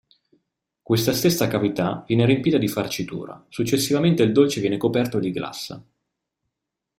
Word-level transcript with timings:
Questa 0.81 1.13
stessa 1.13 1.47
cavità 1.47 2.03
viene 2.07 2.25
riempita 2.25 2.57
di 2.57 2.67
farcitura; 2.67 3.45
successivamente 3.49 4.23
il 4.23 4.31
dolce 4.31 4.59
viene 4.59 4.77
coperto 4.77 5.19
di 5.19 5.29
glassa. 5.29 5.79